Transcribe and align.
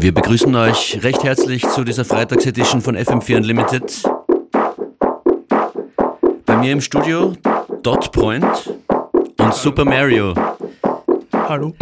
Wir 0.00 0.14
begrüßen 0.14 0.54
euch 0.54 1.02
recht 1.02 1.24
herzlich 1.24 1.66
zu 1.68 1.82
dieser 1.82 2.04
Freitagsedition 2.04 2.80
von 2.80 2.96
FM4 2.96 3.38
Unlimited. 3.38 4.02
Bei 6.46 6.56
mir 6.56 6.72
im 6.72 6.80
Studio 6.80 7.32
Dot 7.82 8.12
Point 8.12 8.72
und 9.38 9.54
Super 9.54 9.84
Mario. 9.84 10.34
Hallo. 11.32 11.74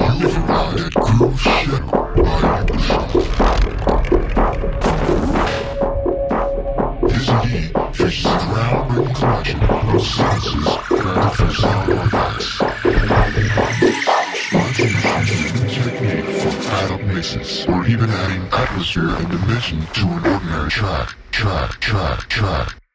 Or 17.17 17.87
even 17.87 18.11
adding 18.11 18.43
atmosphere 18.53 19.09
and 19.09 19.31
dimension 19.31 19.81
to 19.95 20.03
an 20.03 20.27
ordinary 20.27 20.69
track, 20.69 21.15
track, 21.31 21.71
track, 21.81 22.29
track. 22.29 22.86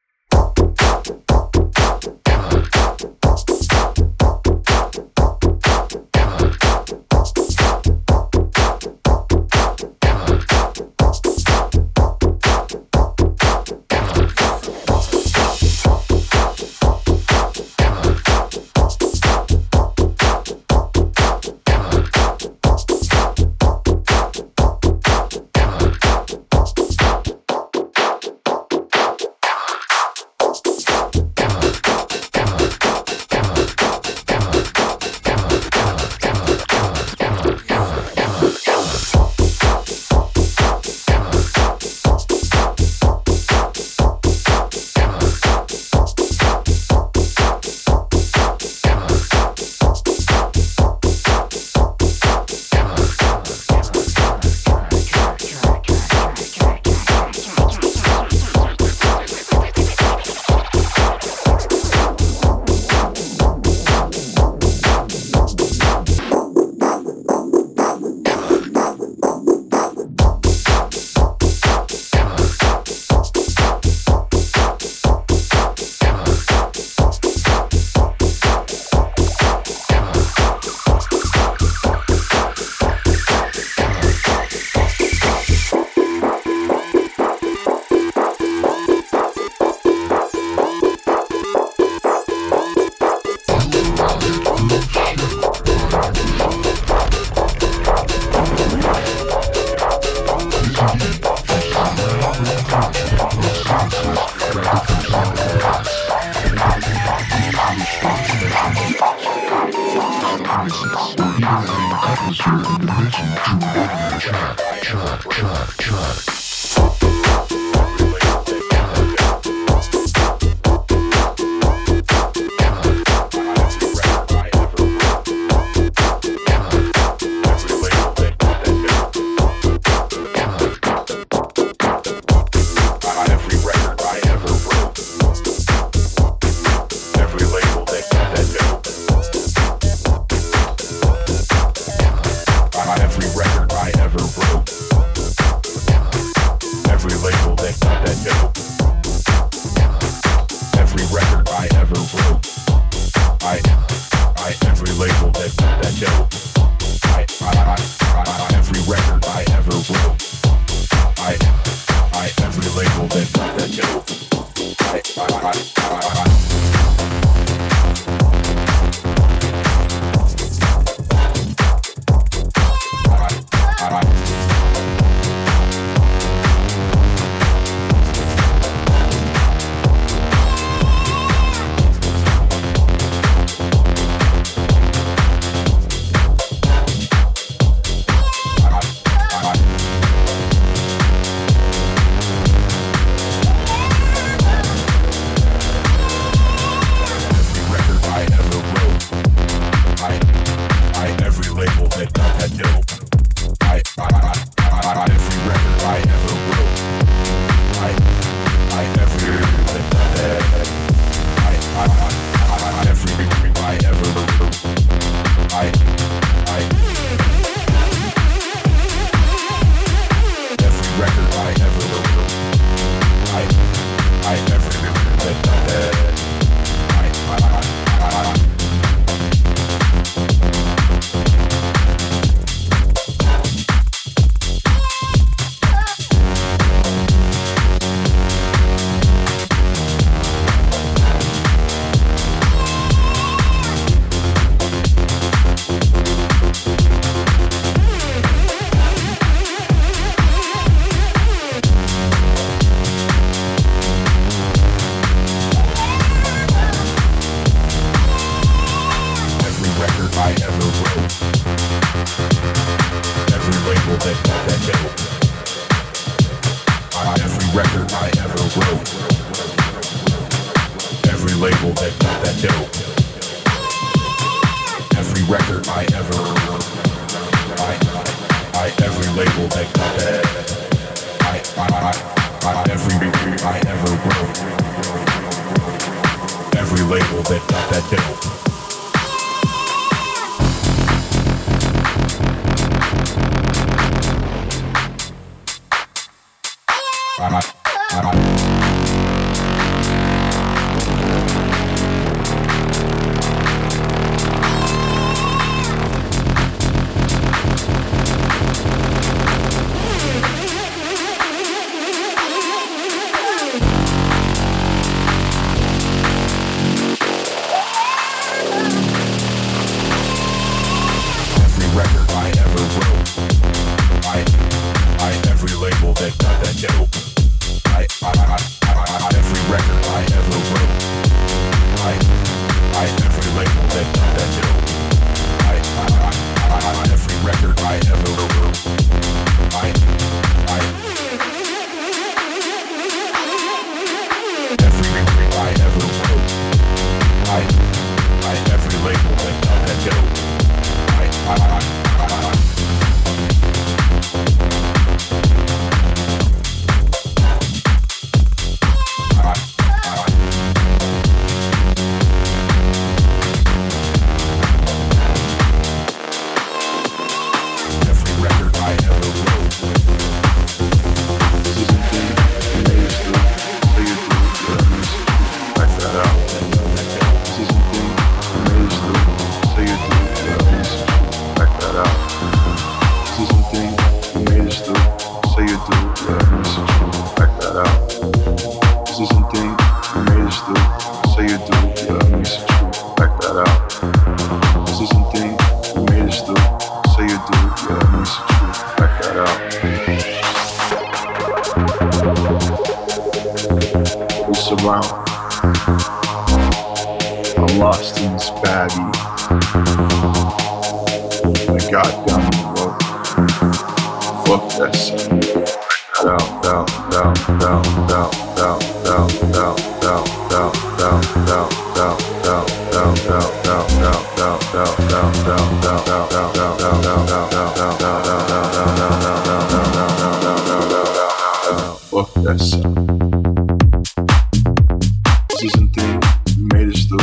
You 436.38 436.48
made 436.54 436.69
it 436.69 436.78
through. 436.88 437.00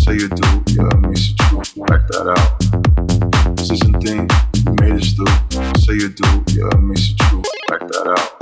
Say 0.00 0.14
you 0.14 0.28
do. 0.28 0.62
Yeah, 0.72 0.88
it 0.94 1.00
it 1.18 1.36
true. 1.38 1.84
Back 1.86 2.06
that 2.08 2.26
out. 2.34 3.56
This 3.56 3.70
isn't 3.70 4.00
thing. 4.02 4.28
You 4.54 4.72
made 4.80 5.02
it 5.02 5.14
through. 5.14 5.80
Say 5.80 5.94
you 5.94 6.08
do. 6.08 6.44
Yeah, 6.54 6.70
it 6.78 6.82
it 7.10 7.18
true. 7.18 7.42
Back 7.68 7.80
that 7.88 8.14
out. 8.16 8.37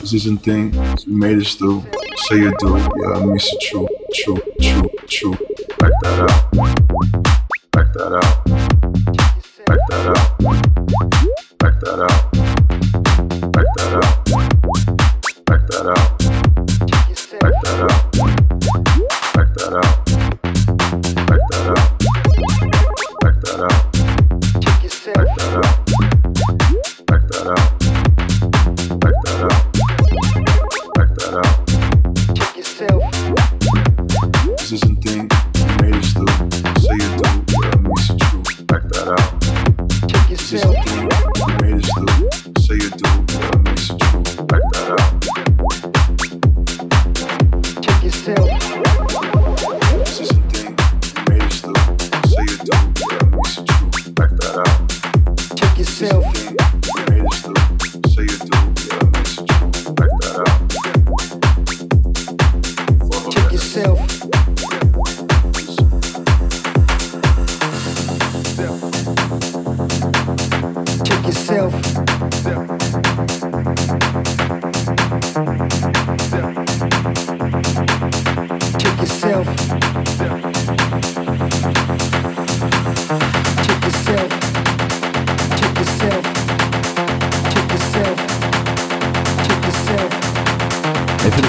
Decision 0.00 0.38
thing 0.38 0.72
made 1.06 1.38
it 1.38 1.46
through. 1.46 1.84
Say 2.16 2.38
you 2.38 2.52
do, 2.58 2.76
yeah, 2.76 3.12
I 3.14 3.20
mean 3.20 3.36
it's 3.36 3.68
true, 3.68 3.86
true, 4.14 4.42
true, 4.60 4.90
true. 5.06 5.36
Back 5.78 5.92
that 6.02 6.20
out. 6.20 6.50
Back 7.70 7.92
that 7.92 8.24
out. 8.24 8.37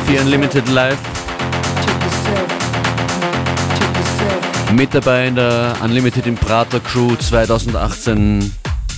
FM4 0.09 0.21
Unlimited 0.21 0.69
Live. 0.69 0.97
Mit 4.73 4.93
dabei 4.93 5.27
in 5.27 5.35
der 5.35 5.75
Unlimited 5.83 6.25
Imperator 6.25 6.79
Crew 6.79 7.15
2018 7.15 8.51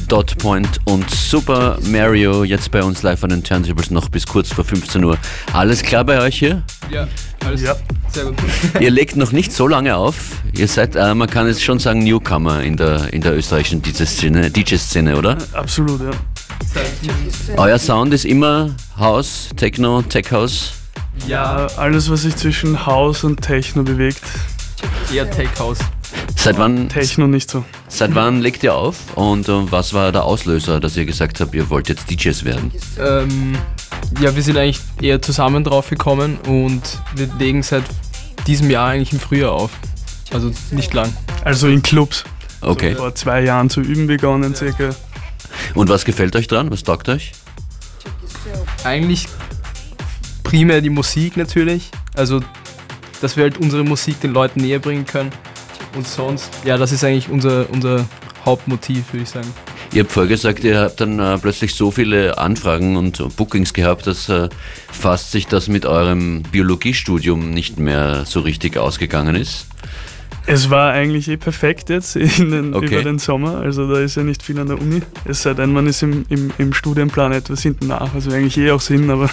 Dot 0.07 0.37
Point 0.37 0.79
und 0.85 1.09
Super 1.09 1.77
Mario 1.83 2.43
jetzt 2.43 2.71
bei 2.71 2.81
uns 2.83 3.03
live 3.03 3.23
an 3.23 3.31
den 3.31 3.43
Turntables 3.43 3.91
noch 3.91 4.09
bis 4.09 4.25
kurz 4.25 4.51
vor 4.53 4.63
15 4.63 5.03
Uhr. 5.03 5.17
Alles 5.53 5.81
klar 5.81 6.03
bei 6.05 6.19
euch 6.21 6.39
hier? 6.39 6.63
Ja, 6.89 7.07
alles 7.45 7.61
Ja. 7.61 7.75
sehr 8.11 8.25
gut. 8.25 8.35
Ihr 8.79 8.91
legt 8.91 9.15
noch 9.17 9.31
nicht 9.31 9.51
so 9.51 9.67
lange 9.67 9.95
auf. 9.95 10.15
Ihr 10.53 10.67
seid, 10.67 10.95
äh, 10.95 11.13
man 11.13 11.29
kann 11.29 11.47
jetzt 11.47 11.63
schon 11.63 11.79
sagen, 11.79 12.03
Newcomer 12.03 12.61
in 12.61 12.77
der, 12.77 13.13
in 13.13 13.21
der 13.21 13.35
österreichischen 13.37 13.81
DJ-Szene, 13.81 14.49
DJ-Szene, 14.49 15.17
oder? 15.17 15.37
Absolut, 15.53 16.01
ja. 16.01 16.11
Euer 17.57 17.79
Sound 17.79 18.13
ist 18.13 18.25
immer 18.25 18.69
House, 18.97 19.49
Techno, 19.57 20.01
Tech 20.03 20.31
House. 20.31 20.73
Ja, 21.27 21.67
Alles, 21.77 22.09
was 22.09 22.23
sich 22.23 22.35
zwischen 22.35 22.85
House 22.85 23.23
und 23.23 23.41
Techno 23.41 23.83
bewegt. 23.83 24.21
eher 25.13 25.29
Tech 25.29 25.49
House. 25.59 25.79
Seit 26.35 26.57
wann, 26.57 26.89
Techno 26.89 27.27
nicht 27.27 27.49
so. 27.51 27.63
seit 27.87 28.15
wann 28.15 28.41
legt 28.41 28.63
ihr 28.63 28.73
auf 28.73 28.95
und 29.15 29.47
äh, 29.47 29.71
was 29.71 29.93
war 29.93 30.11
der 30.11 30.23
Auslöser, 30.23 30.79
dass 30.79 30.97
ihr 30.97 31.05
gesagt 31.05 31.39
habt, 31.39 31.53
ihr 31.53 31.69
wollt 31.69 31.87
jetzt 31.89 32.09
DJs 32.09 32.43
werden? 32.43 32.71
Ähm, 32.99 33.55
ja, 34.19 34.35
wir 34.35 34.41
sind 34.41 34.57
eigentlich 34.57 34.79
eher 34.99 35.21
zusammen 35.21 35.63
drauf 35.63 35.89
gekommen 35.89 36.37
und 36.47 36.81
wir 37.15 37.29
legen 37.37 37.61
seit 37.61 37.83
diesem 38.47 38.69
Jahr 38.71 38.89
eigentlich 38.89 39.13
im 39.13 39.19
Frühjahr 39.19 39.51
auf. 39.51 39.69
Also 40.33 40.51
nicht 40.71 40.93
lang. 40.93 41.13
Also 41.43 41.67
in 41.67 41.83
Clubs. 41.83 42.23
Okay. 42.61 42.95
Vor 42.95 43.13
zwei 43.13 43.43
Jahren 43.43 43.69
zu 43.69 43.81
üben 43.81 44.07
begonnen, 44.07 44.55
circa. 44.55 44.95
Und 45.75 45.89
was 45.89 46.05
gefällt 46.05 46.35
euch 46.35 46.47
dran? 46.47 46.71
Was 46.71 46.83
taugt 46.83 47.07
euch? 47.09 47.33
Eigentlich 48.83 49.27
primär 50.51 50.81
die 50.81 50.89
Musik 50.89 51.37
natürlich. 51.37 51.89
Also, 52.13 52.41
dass 53.21 53.37
wir 53.37 53.43
halt 53.43 53.57
unsere 53.57 53.85
Musik 53.85 54.19
den 54.19 54.33
Leuten 54.33 54.59
näher 54.59 54.79
bringen 54.79 55.05
können. 55.05 55.31
Und 55.95 56.05
sonst, 56.05 56.49
ja, 56.65 56.77
das 56.77 56.91
ist 56.91 57.05
eigentlich 57.05 57.29
unser, 57.29 57.69
unser 57.69 58.05
Hauptmotiv, 58.43 59.13
würde 59.13 59.23
ich 59.23 59.29
sagen. 59.29 59.47
Ihr 59.93 60.03
habt 60.03 60.11
vorher 60.11 60.29
gesagt, 60.29 60.63
ihr 60.65 60.79
habt 60.79 60.99
dann 60.99 61.19
äh, 61.19 61.37
plötzlich 61.37 61.73
so 61.73 61.89
viele 61.91 62.37
Anfragen 62.37 62.97
und 62.97 63.35
Bookings 63.37 63.73
gehabt, 63.73 64.07
dass 64.07 64.27
äh, 64.27 64.49
fast 64.91 65.31
sich 65.31 65.47
das 65.47 65.69
mit 65.69 65.85
eurem 65.85 66.43
Biologiestudium 66.43 67.51
nicht 67.51 67.79
mehr 67.79 68.25
so 68.25 68.41
richtig 68.41 68.75
ausgegangen 68.75 69.35
ist. 69.35 69.67
Es 70.47 70.69
war 70.69 70.91
eigentlich 70.91 71.29
eh 71.29 71.37
perfekt 71.37 71.89
jetzt 71.89 72.17
in 72.17 72.51
den, 72.51 72.73
Okay. 72.73 72.87
über 72.87 73.03
den 73.03 73.19
Sommer. 73.19 73.59
Also 73.59 73.87
da 73.89 74.01
ist 74.01 74.15
ja 74.15 74.23
nicht 74.23 74.43
viel 74.43 74.59
an 74.59 74.67
der 74.67 74.81
Uni. 74.81 75.01
Es 75.23 75.43
sei 75.43 75.53
denn, 75.53 75.71
man 75.71 75.87
ist 75.87 76.03
im, 76.03 76.25
im, 76.27 76.51
im 76.57 76.73
Studienplan 76.73 77.31
etwas 77.31 77.61
hinten 77.61 77.87
nach. 77.87 78.13
Also 78.13 78.31
eigentlich 78.31 78.57
eh 78.57 78.71
auch 78.71 78.81
Sinn, 78.81 79.09
aber 79.09 79.29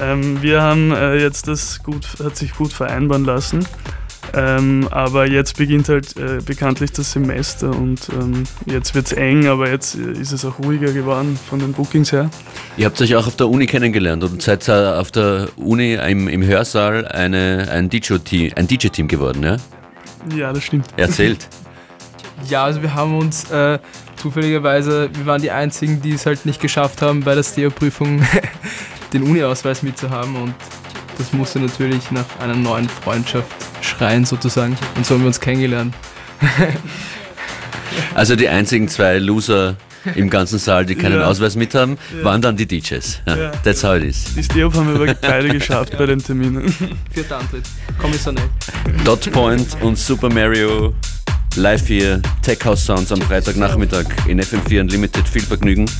ähm, 0.00 0.42
wir 0.42 0.62
haben 0.62 0.92
äh, 0.92 1.16
jetzt 1.16 1.48
das 1.48 1.82
gut, 1.82 2.06
hat 2.22 2.36
sich 2.36 2.54
gut 2.54 2.72
vereinbaren 2.72 3.24
lassen. 3.24 3.66
Ähm, 4.32 4.86
aber 4.90 5.26
jetzt 5.26 5.56
beginnt 5.56 5.88
halt 5.88 6.16
äh, 6.16 6.38
bekanntlich 6.44 6.92
das 6.92 7.10
Semester 7.10 7.70
und 7.70 8.08
ähm, 8.10 8.44
jetzt 8.66 8.94
wird 8.94 9.06
es 9.06 9.12
eng, 9.12 9.48
aber 9.48 9.68
jetzt 9.68 9.96
äh, 9.96 10.12
ist 10.12 10.30
es 10.30 10.44
auch 10.44 10.58
ruhiger 10.60 10.92
geworden 10.92 11.38
von 11.48 11.58
den 11.58 11.72
Bookings 11.72 12.12
her. 12.12 12.30
Ihr 12.76 12.86
habt 12.86 13.00
euch 13.00 13.16
auch 13.16 13.26
auf 13.26 13.34
der 13.34 13.48
Uni 13.48 13.66
kennengelernt 13.66 14.22
und 14.22 14.40
seid 14.40 14.68
auf 14.70 15.10
der 15.10 15.48
Uni 15.56 15.94
im, 15.94 16.28
im 16.28 16.44
Hörsaal 16.44 17.08
eine, 17.08 17.68
ein 17.72 17.88
DJ-Team 17.90 18.52
DJ 18.68 19.02
geworden, 19.08 19.42
ja? 19.42 19.56
Ja, 20.36 20.52
das 20.52 20.64
stimmt. 20.64 20.86
Erzählt. 20.96 21.48
Ja, 22.48 22.64
also 22.64 22.82
wir 22.82 22.94
haben 22.94 23.18
uns 23.18 23.50
äh, 23.50 23.78
zufälligerweise, 24.16 25.10
wir 25.12 25.26
waren 25.26 25.42
die 25.42 25.50
Einzigen, 25.50 26.00
die 26.02 26.12
es 26.12 26.26
halt 26.26 26.46
nicht 26.46 26.60
geschafft 26.60 27.02
haben, 27.02 27.22
bei 27.22 27.34
der 27.34 27.42
STEO-Prüfung 27.42 28.22
den 29.12 29.22
Uni-Ausweis 29.24 29.82
mitzuhaben 29.82 30.36
und 30.36 30.54
das 31.18 31.32
musste 31.32 31.58
natürlich 31.60 32.10
nach 32.10 32.24
einer 32.40 32.54
neuen 32.54 32.88
Freundschaft 32.88 33.50
schreien 33.82 34.24
sozusagen 34.24 34.76
und 34.96 35.04
so 35.06 35.14
haben 35.14 35.22
wir 35.22 35.26
uns 35.28 35.40
kennengelernt. 35.40 35.94
Also 38.14 38.36
die 38.36 38.48
einzigen 38.48 38.88
zwei 38.88 39.18
Loser 39.18 39.76
im 40.14 40.30
ganzen 40.30 40.58
Saal, 40.58 40.86
die 40.86 40.94
keinen 40.94 41.18
Ja. 41.20 41.26
Ausweis 41.26 41.56
mit 41.56 41.74
haben, 41.74 41.98
waren 42.22 42.40
dann 42.40 42.56
die 42.56 42.66
DJs. 42.66 43.20
Ja, 43.26 43.36
Ja. 43.36 43.50
That's 43.64 43.84
how 43.84 43.96
it 43.96 44.04
is. 44.04 44.24
Die 44.34 44.42
Steop 44.42 44.74
haben 44.74 44.88
wir 44.88 44.94
aber 44.94 45.14
beide 45.14 45.48
geschafft 45.48 45.96
bei 45.98 46.06
den 46.06 46.18
Terminen. 46.22 46.74
Vierter 47.12 47.38
Antritt, 47.38 47.64
Kommissar 47.98 48.34
Dot 49.04 49.30
Point 49.32 49.76
und 49.82 49.98
Super 49.98 50.30
Mario 50.30 50.94
live 51.56 51.86
hier, 51.86 52.20
Tech 52.42 52.64
House 52.64 52.84
Sounds 52.84 53.12
am 53.12 53.20
Freitagnachmittag 53.20 54.04
in 54.26 54.40
FM4 54.40 54.80
Unlimited. 54.80 55.28
Viel 55.28 55.42
Vergnügen. 55.42 55.90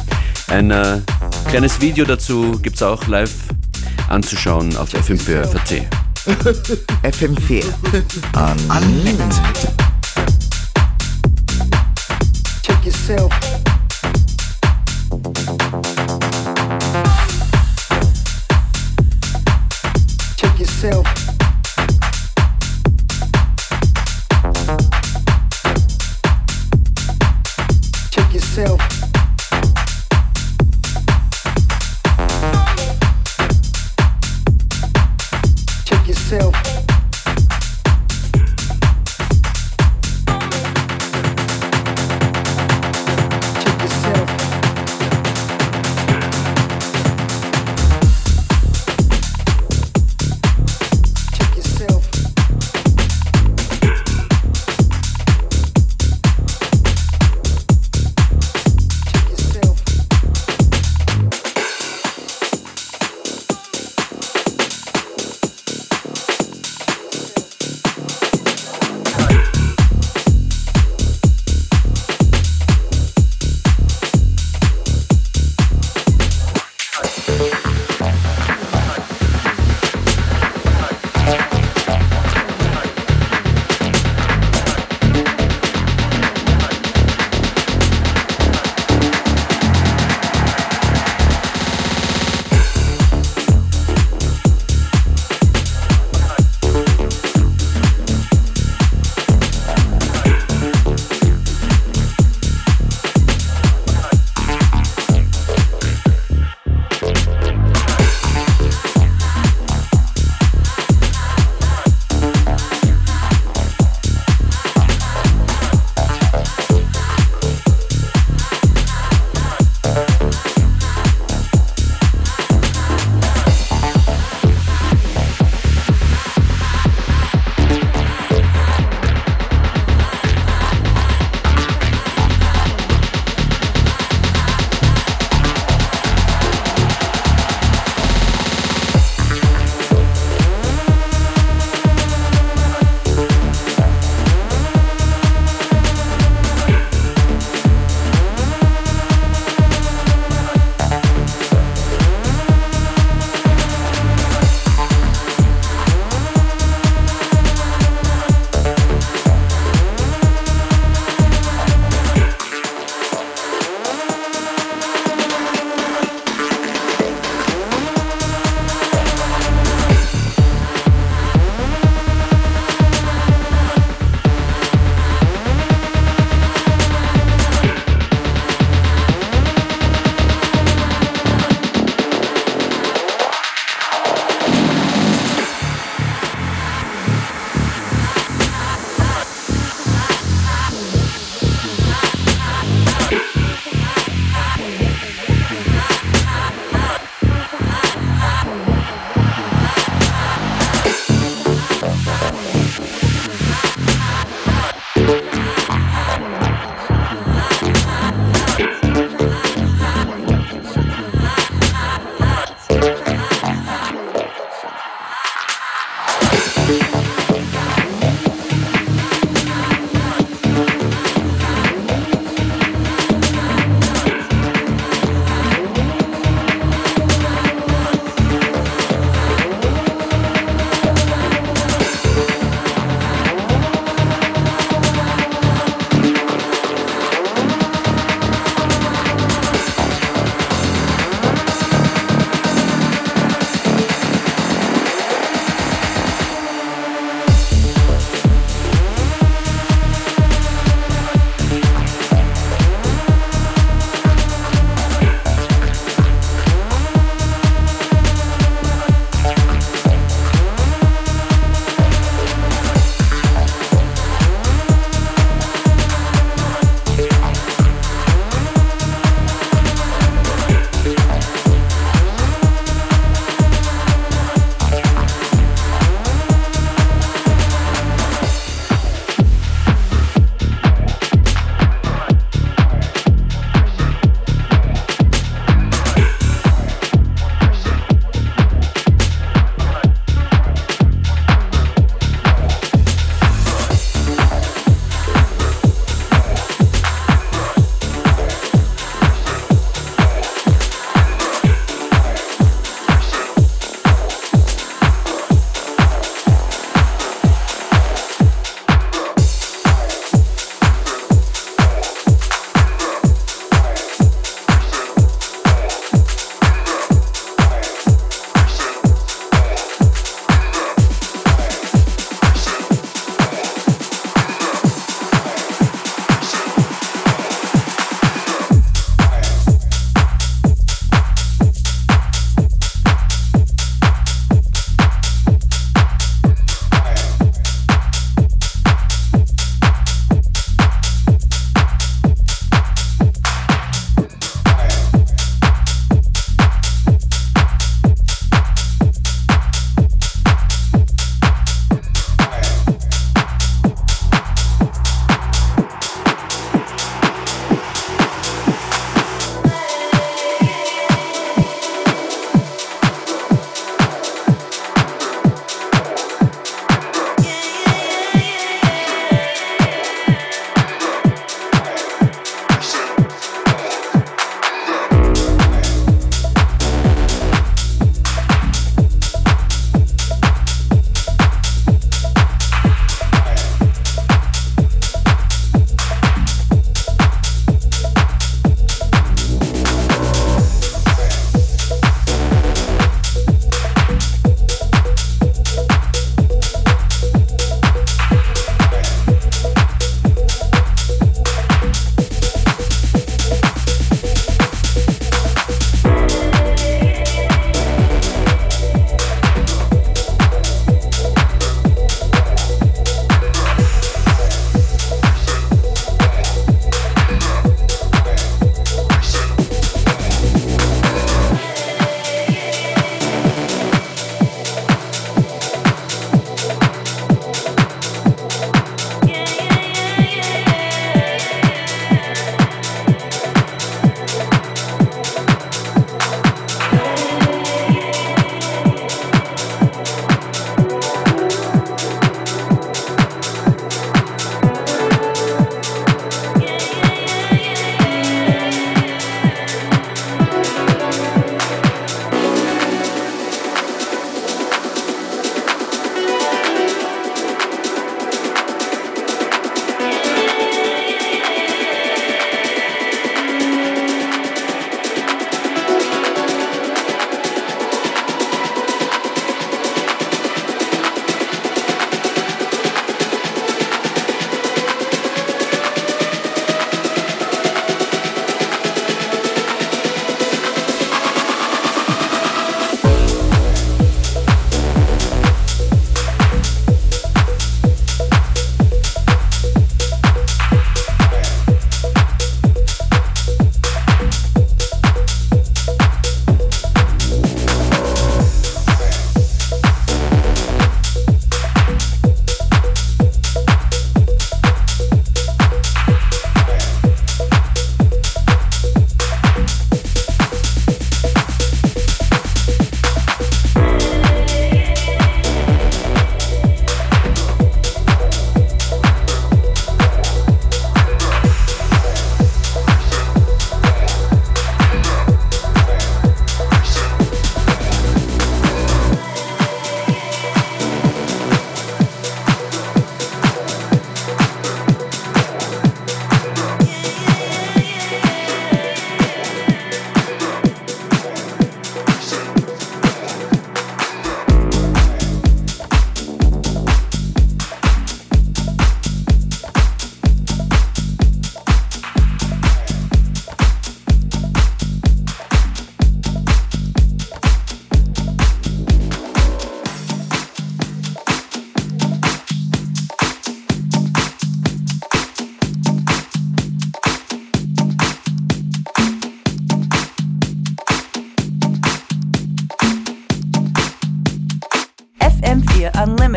Ein 0.49 0.71
äh, 0.71 1.00
kleines 1.49 1.80
Video 1.80 2.04
dazu 2.04 2.59
gibt 2.62 2.76
es 2.76 2.83
auch 2.83 3.07
live 3.07 3.33
anzuschauen 4.09 4.76
auf 4.76 4.92
FM4 4.95 5.45
FAT. 5.47 5.87
FM4 7.02 7.64
Unlimited. 8.69 9.73
Check 12.62 12.85
yourself. 12.85 13.30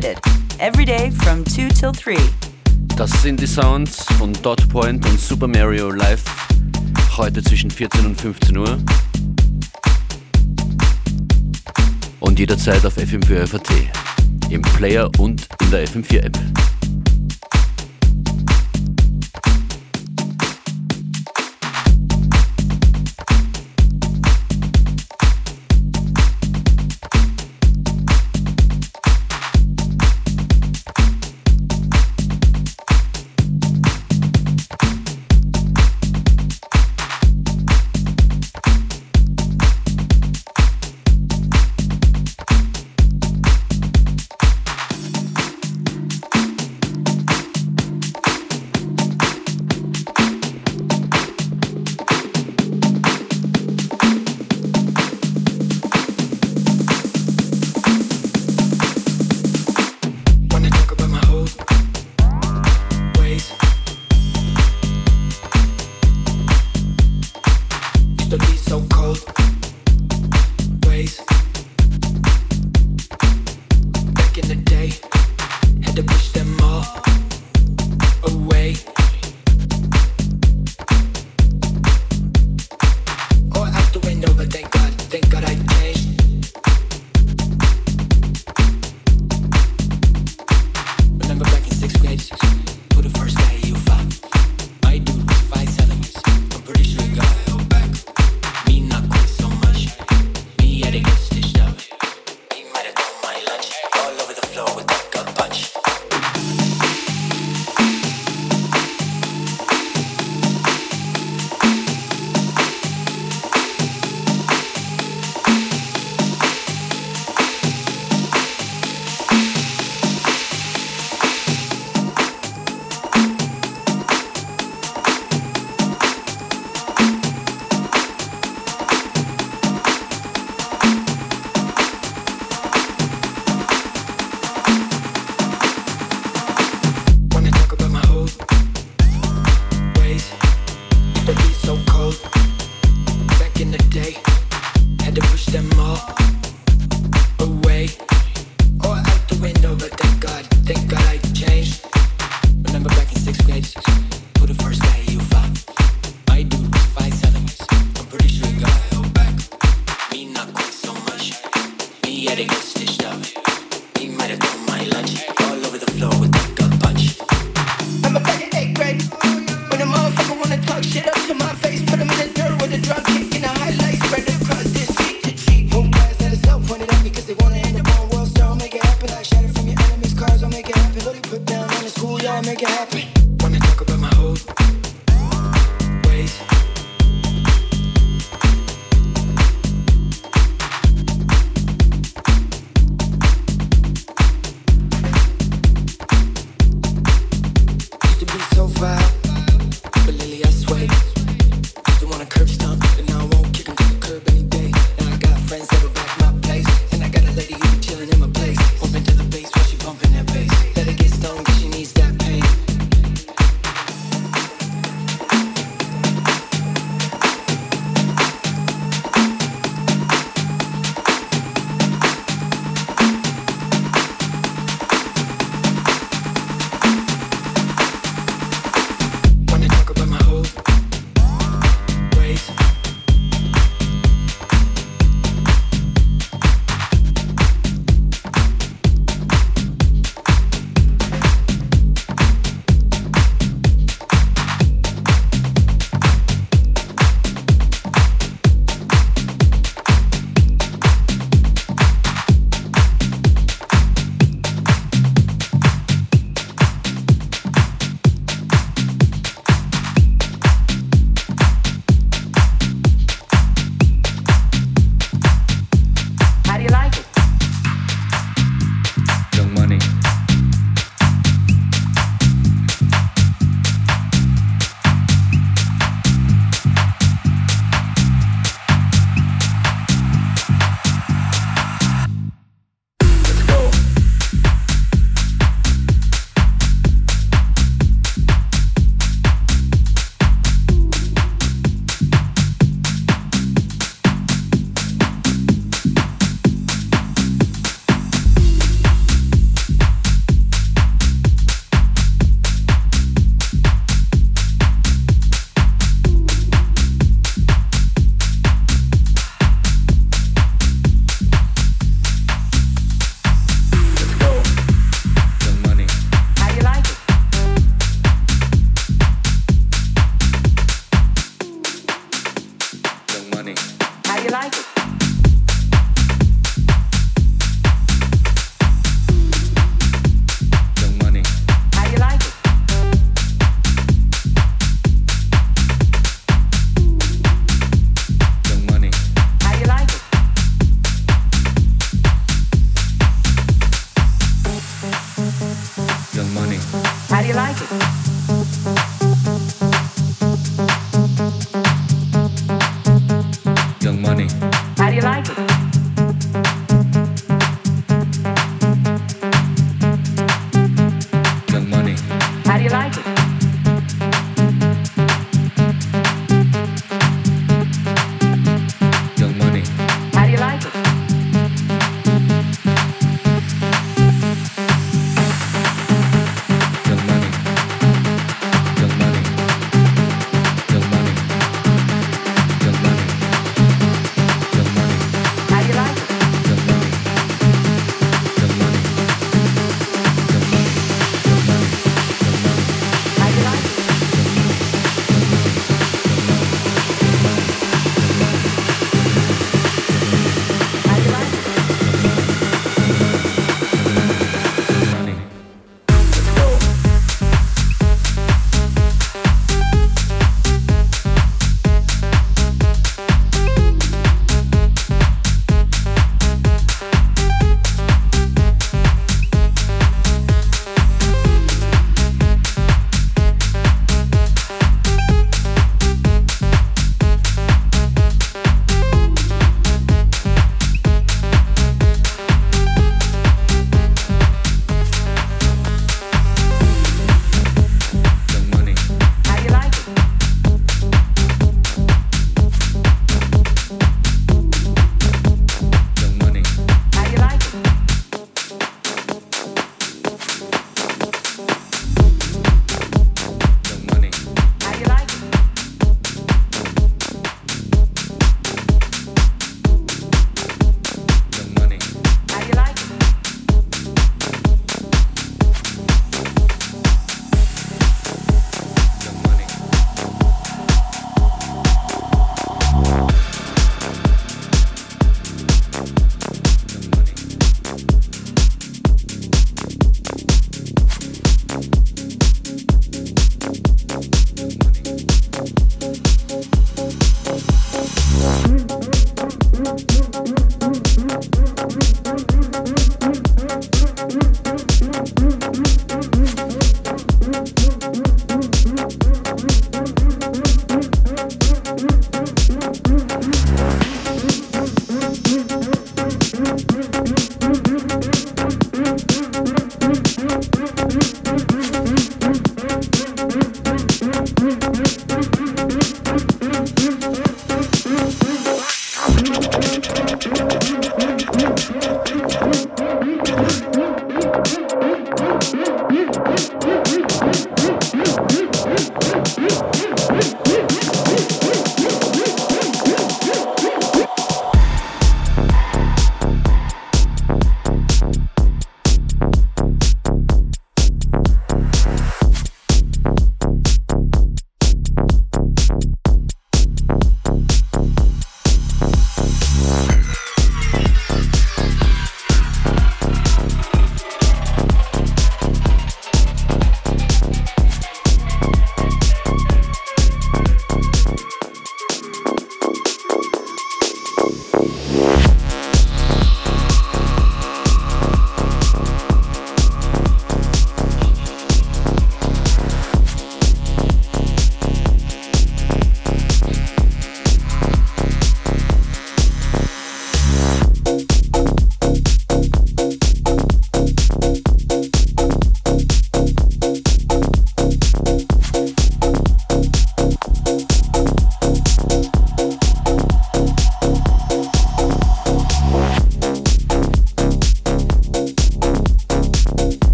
Limited. 0.00 0.20
Every 0.58 0.84
day 0.84 1.10
from 1.10 1.44
2 1.44 1.68
till 1.68 1.92
3. 1.92 2.16
Das 2.96 3.10
sind 3.22 3.40
die 3.40 3.46
Sounds 3.46 4.04
von 4.18 4.32
Dot 4.42 4.68
Point 4.68 5.06
und 5.06 5.20
Super 5.20 5.46
Mario 5.46 5.90
Live. 5.90 6.22
Heute 7.16 7.42
zwischen 7.42 7.70
14 7.70 8.06
und 8.06 8.20
15 8.20 8.56
Uhr. 8.56 8.78
Und 12.20 12.38
jederzeit 12.38 12.84
auf 12.86 12.96
FM4FAT. 12.96 13.70
Im 14.50 14.62
Player 14.62 15.10
und 15.18 15.46
in 15.62 15.70
der 15.70 15.86
FM4 15.86 16.24
App. 16.24 16.38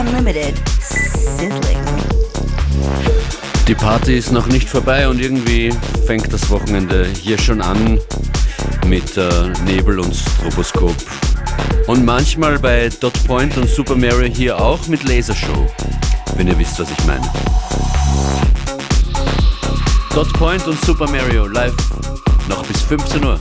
Unlimited. 0.00 0.54
Sizzling. 0.80 1.78
Die 3.68 3.74
Party 3.74 4.16
ist 4.16 4.32
noch 4.32 4.46
nicht 4.46 4.66
vorbei 4.66 5.06
und 5.06 5.20
irgendwie 5.20 5.74
fängt 6.06 6.32
das 6.32 6.48
Wochenende 6.48 7.06
hier 7.22 7.36
schon 7.36 7.60
an 7.60 8.00
mit 8.86 9.18
äh, 9.18 9.28
Nebel 9.66 10.00
und 10.00 10.16
Stroboskop. 10.16 10.96
Und 11.86 12.06
manchmal 12.06 12.58
bei 12.58 12.88
Dot 12.88 13.12
Point 13.26 13.58
und 13.58 13.68
Super 13.68 13.94
Mario 13.94 14.32
hier 14.32 14.58
auch 14.58 14.86
mit 14.88 15.06
Lasershow, 15.06 15.66
wenn 16.36 16.48
ihr 16.48 16.58
wisst, 16.58 16.78
was 16.78 16.88
ich 16.90 17.06
meine. 17.06 17.30
Dot 20.14 20.32
Point 20.32 20.66
und 20.66 20.82
Super 20.86 21.10
Mario 21.10 21.46
live 21.46 21.74
noch 22.48 22.64
bis 22.64 22.80
15 22.82 23.22
Uhr. 23.22 23.38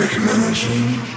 Recommendation. 0.00 1.10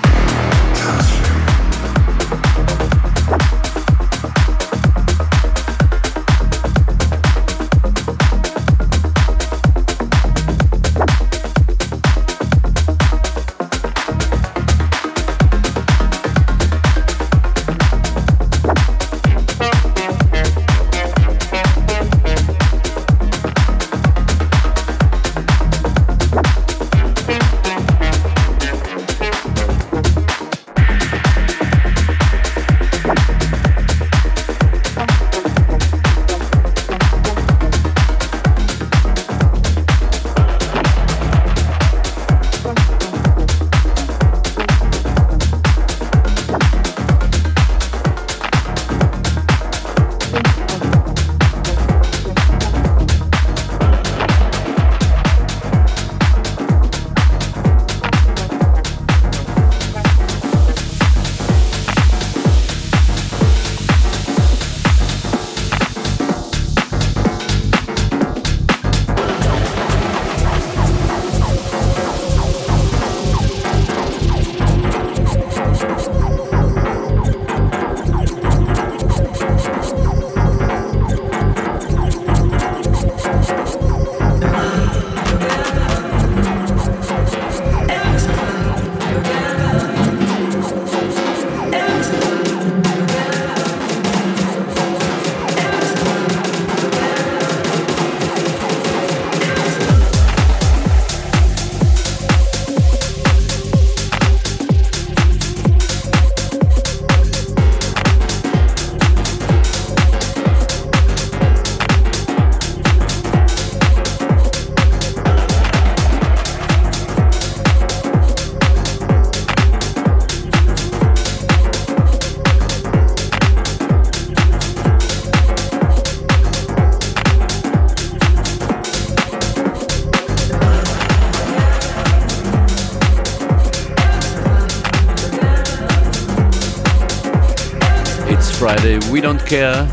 We 139.14 139.20
Don't 139.20 139.46
Care 139.46 139.88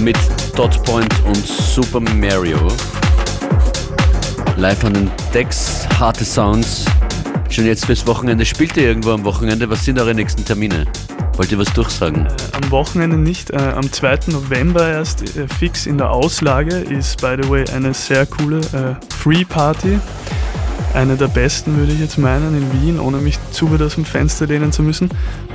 mit 0.00 0.18
Dot 0.56 0.82
Point 0.82 1.14
und 1.24 1.36
Super 1.36 2.00
Mario. 2.00 2.58
Live 4.56 4.84
an 4.84 4.94
den 4.94 5.10
Decks, 5.32 5.86
harte 5.96 6.24
Sounds. 6.24 6.84
Schon 7.50 7.66
jetzt 7.66 7.86
fürs 7.86 8.04
Wochenende. 8.04 8.44
Spielt 8.44 8.76
ihr 8.76 8.88
irgendwo 8.88 9.12
am 9.12 9.22
Wochenende? 9.22 9.70
Was 9.70 9.84
sind 9.84 10.00
eure 10.00 10.12
nächsten 10.12 10.44
Termine? 10.44 10.86
Wollt 11.36 11.52
ihr 11.52 11.58
was 11.58 11.72
durchsagen? 11.72 12.26
Am 12.50 12.70
Wochenende 12.72 13.16
nicht, 13.16 13.50
äh, 13.50 13.58
am 13.58 13.92
2. 13.92 14.32
November 14.32 14.88
erst 14.88 15.36
äh, 15.36 15.46
fix 15.46 15.86
in 15.86 15.98
der 15.98 16.10
Auslage 16.10 16.74
ist, 16.74 17.20
by 17.20 17.36
the 17.40 17.48
way, 17.48 17.64
eine 17.72 17.94
sehr 17.94 18.26
coole 18.26 18.58
äh, 18.58 19.14
Free 19.14 19.44
Party. 19.44 20.00
Eine 20.94 21.16
der 21.16 21.28
besten, 21.28 21.78
würde 21.78 21.92
ich 21.92 22.00
jetzt 22.00 22.18
meinen, 22.18 22.54
in 22.54 22.82
Wien, 22.82 23.00
ohne 23.00 23.16
mich 23.16 23.38
zu 23.50 23.72
weit 23.72 23.80
aus 23.80 23.94
dem 23.94 24.04
Fenster 24.04 24.46
lehnen 24.46 24.72
zu 24.72 24.82
müssen. 24.82 25.08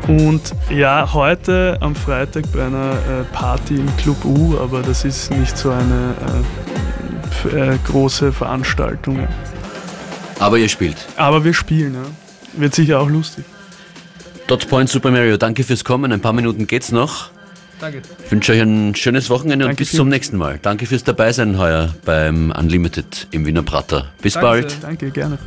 Und 0.07 0.53
ja, 0.69 1.13
heute 1.13 1.77
am 1.81 1.95
Freitag 1.95 2.45
bei 2.53 2.65
einer 2.65 2.93
äh, 2.93 3.23
Party 3.33 3.75
im 3.75 3.97
Club 3.97 4.23
U, 4.23 4.57
aber 4.57 4.81
das 4.81 5.03
ist 5.03 5.31
nicht 5.31 5.57
so 5.57 5.69
eine 5.69 6.13
äh, 7.53 7.73
äh, 7.73 7.77
große 7.85 8.31
Veranstaltung. 8.31 9.27
Aber 10.39 10.57
ihr 10.57 10.69
spielt. 10.69 10.97
Aber 11.17 11.43
wir 11.43 11.53
spielen, 11.53 11.95
ja. 11.95 12.59
Wird 12.59 12.73
sicher 12.73 12.99
auch 12.99 13.09
lustig. 13.09 13.43
Dot 14.47 14.69
Point 14.69 14.89
Super 14.89 15.11
Mario, 15.11 15.35
danke 15.35 15.63
fürs 15.63 15.83
Kommen. 15.83 16.11
Ein 16.13 16.21
paar 16.21 16.33
Minuten 16.33 16.67
geht's 16.67 16.91
noch. 16.91 17.31
Danke. 17.79 18.01
Ich 18.25 18.31
wünsche 18.31 18.53
euch 18.53 18.61
ein 18.61 18.95
schönes 18.95 19.29
Wochenende 19.29 19.65
und 19.65 19.69
Danke 19.69 19.81
bis 19.81 19.89
viel. 19.89 19.97
zum 19.97 20.09
nächsten 20.09 20.37
Mal. 20.37 20.57
Danke 20.61 20.85
fürs 20.85 21.03
Dabeisein 21.03 21.57
heuer 21.57 21.93
beim 22.05 22.51
Unlimited 22.57 23.27
im 23.31 23.45
Wiener 23.45 23.61
Prater. 23.63 24.09
Bis 24.21 24.33
Danke 24.33 24.47
bald. 24.47 24.77
Danke, 24.81 25.11
gerne. 25.11 25.37